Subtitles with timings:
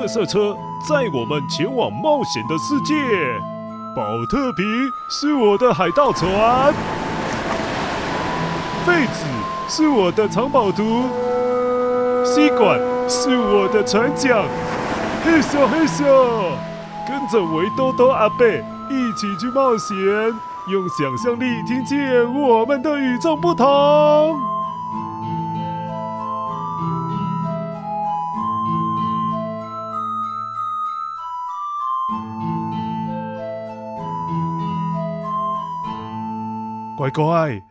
[0.00, 0.56] 特色车
[0.88, 2.94] 载我们前往冒险的世界。
[3.94, 4.64] 宝特瓶
[5.10, 6.72] 是我的海盗船，
[8.86, 9.26] 废纸
[9.68, 11.02] 是我的藏宝图，
[12.24, 12.80] 吸管
[13.10, 14.42] 是我的船桨。
[15.22, 16.02] 嘿咻嘿咻，
[17.06, 19.94] 跟着维多多阿贝一起去冒险，
[20.68, 24.34] 用想象力听见我们的与众不同。
[37.00, 37.62] 乖乖，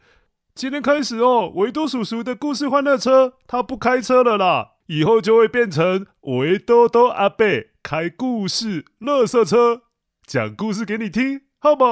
[0.55, 7.45] 今天开始哦，维多叔叔的故事欢乐车，他不开车了啦，以后就会变成维多多阿伯
[7.83, 9.83] 开故事垃圾车，
[10.25, 11.83] 讲故事给你听，好不？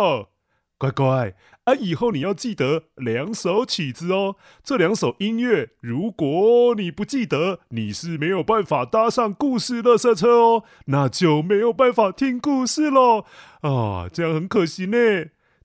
[0.80, 13.26] 乖乖，啊，以后你要记得两首曲子哦，这两首音乐，如果你不记得，你是没有办法搭上故事垃圾车哦，那就没有办法听故事喽，
[13.62, 14.98] 啊，这样很可惜呢。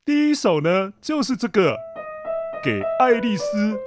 [0.04, 1.76] 第一首呢，就是这个，
[2.60, 3.78] 给爱丽丝。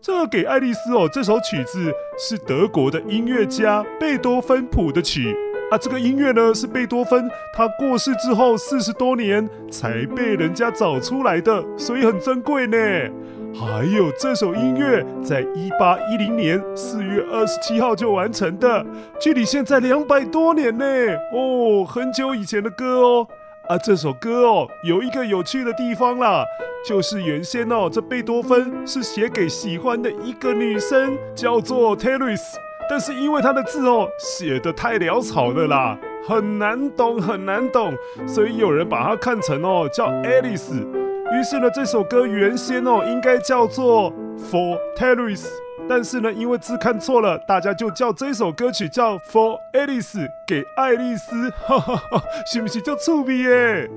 [0.00, 5.32] 这给爱丽丝哦，这首曲子是德国的音乐家贝多芬谱的曲
[5.70, 5.78] 啊。
[5.78, 12.76] 这个音乐呢，是贝多芬他过世之后四十多年才被人家找出来的，所以很珍贵呢。
[13.54, 18.84] 还有这首音乐，在一八一零年四月二十七号就完成的，
[19.20, 20.84] 距离现在两百多年呢。
[21.32, 23.26] 哦，很久以前的歌哦。
[23.68, 26.42] 啊，这首歌哦，有一个有趣的地方啦，
[26.86, 32.40] 就是原先哦，这贝多芬是写给喜欢的一个女生，叫做 Teres，
[32.88, 37.92] 但是因为他的字哦，写得太潦草了啦，很难懂，很难懂，
[38.26, 41.07] 所以有人把它看成哦，叫 Alice。
[41.30, 44.10] 于是呢，这首歌原先哦应该叫做
[44.50, 45.46] For Teres，
[45.88, 53.90] 但是呢，因为字看错了，大家就叫这首歌曲叫 For Alice，给爱丽丝，哈哈哈，是不是叫趣味耶？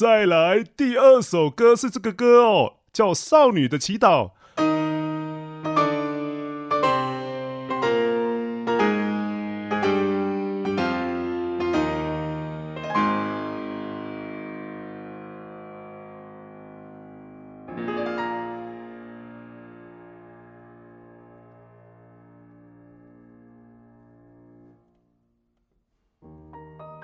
[0.00, 4.30] 再来，第二首歌是这个歌哦，叫《少女的祈祷》。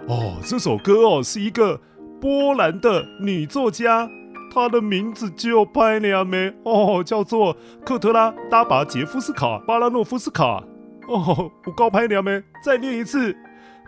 [0.08, 1.82] 哦，这首歌哦，是一个。
[2.20, 4.08] 波兰的女作家，
[4.52, 10.62] 她的名字就拍两枚哦，叫做克特拉·达巴杰夫斯卡·巴拉诺夫斯卡。
[11.08, 13.36] 哦，我高拍两枚，再念一次，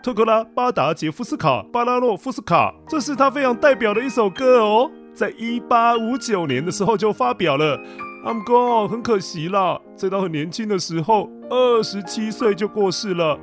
[0.03, 7.81] 特克拉·巴达杰夫斯卡·巴拉诺夫斯卡，这是她非常代表的一首歌哦，在一八五九年的时候就发表了，
[8.25, 13.39] 阿姆哥，很可惜啦，在她很年轻的时候，二十七岁就过世了。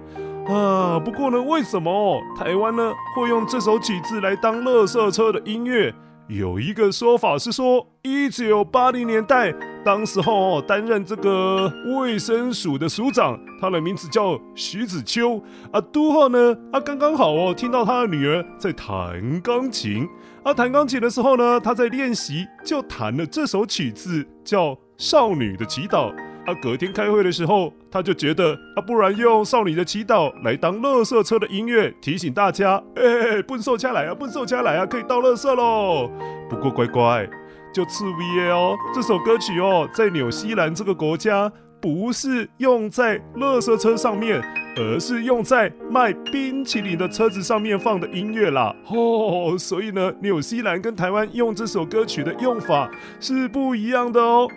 [0.48, 5.94] 啊，不过呢，为什么台湾呢会用这首曲子来当垃圾车的音乐？
[6.28, 15.42] 有一个说法是说，一九八零年代，当时候担任这个卫生署的署长，他的名字叫徐子秋
[15.72, 15.82] 啊。
[15.82, 20.08] 都后呢，啊刚刚好哦，听到他的女儿在弹钢琴，
[20.44, 26.12] 啊弹钢琴的时候呢，他在练习，就弹了这首曲子，叫《少女的祈祷》。
[26.46, 36.10] 啊，隔天开会的时候，他就觉得啊，不然用少女的祈祷来当垃圾车的音乐，提醒大家，哎，不收车来啊，不收车来啊，可以倒垃圾喽。
[36.48, 37.28] 不过乖乖，
[37.74, 41.52] 就刺猬哦，这首歌曲哦，在纽西兰这个国家
[41.82, 44.40] 不是用在垃圾车上面，
[44.78, 48.76] 而是用在卖冰淇淋的车子上面放的音乐啦。
[48.88, 54.48] 哦，所以呢，纽西兰跟台湾用这首歌曲的用法是不一样的哦。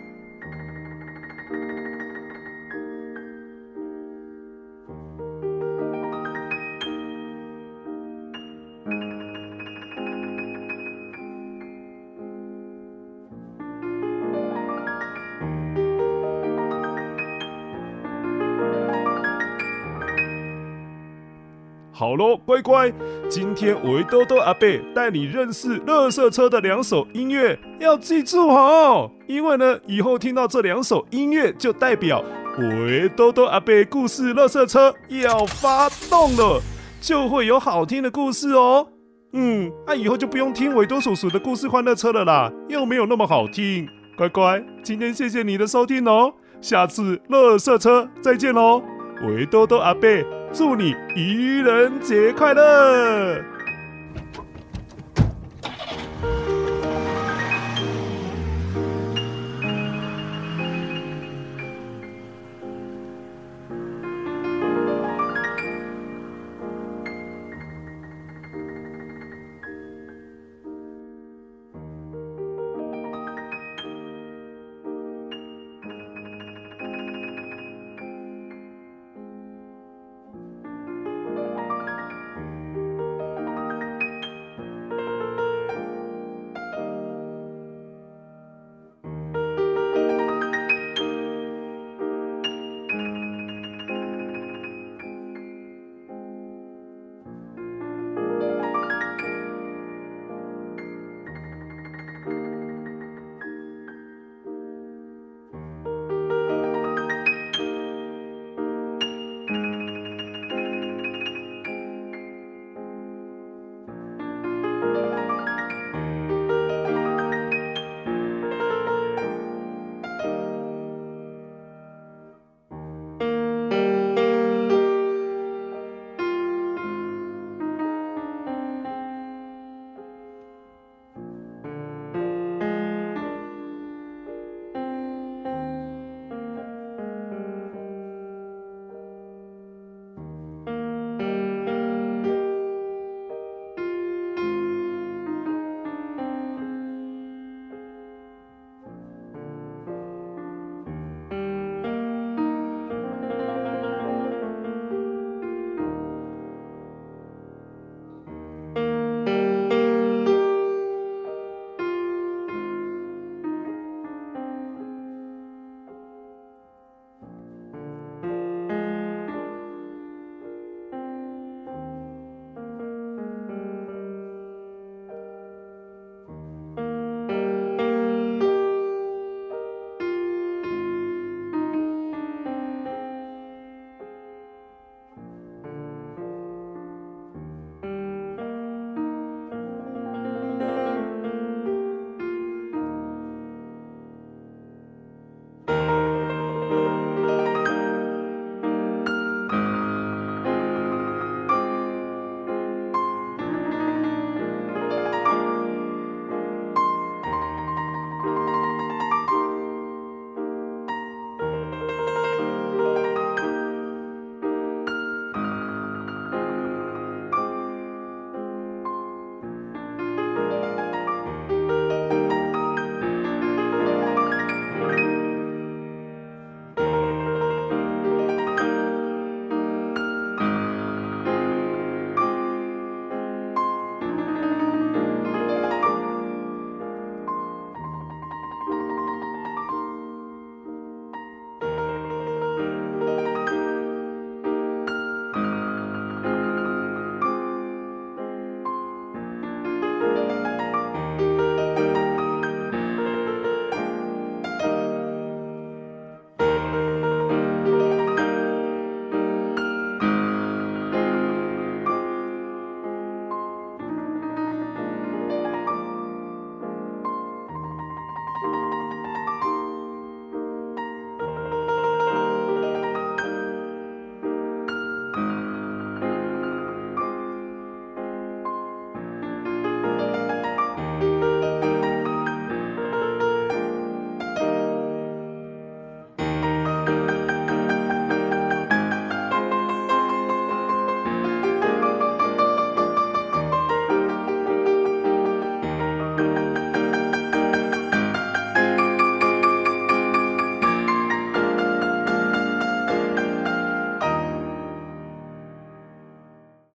[21.99, 22.89] 好喽，乖乖，
[23.27, 24.65] 今天维多多阿伯
[24.95, 32.23] 带你认识垃圾车的两首音乐，要记住哦，因为呢，以后听到这两首音乐，就代表
[32.57, 36.61] 维多多阿伯故事垃圾车要发动了，
[37.01, 38.87] 就会有好听的故事哦。
[39.33, 43.85] 嗯，那、以后就不用听维多叔叔的故事欢乐车了啦，又没有那么好听。
[44.15, 48.81] 乖乖，今天谢谢你的收听哦，下次垃圾车再见喽，
[49.27, 50.07] 维多多阿伯。
[50.51, 53.43] 祝你愚人节快乐！